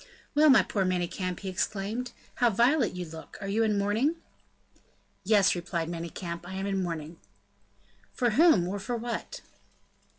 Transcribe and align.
"Well, 0.33 0.49
my 0.49 0.63
poor 0.63 0.83
Manicamp," 0.83 1.41
he 1.41 1.49
exclaimed, 1.49 2.11
"how 2.37 2.49
violet 2.49 2.95
you 2.95 3.05
look; 3.05 3.37
are 3.39 3.47
you 3.47 3.61
in 3.63 3.77
mourning?" 3.77 4.15
"Yes," 5.23 5.53
replied 5.53 5.89
Manicamp; 5.89 6.43
"I 6.47 6.55
am 6.55 6.65
in 6.65 6.81
mourning." 6.81 7.19
"For 8.11 8.31
whom, 8.31 8.67
or 8.67 8.79
for 8.79 8.95
what?" 8.95 9.41